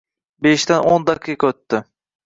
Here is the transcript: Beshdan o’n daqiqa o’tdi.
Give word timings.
Beshdan 0.47 0.89
o’n 0.95 1.07
daqiqa 1.11 1.53
o’tdi. 1.55 1.85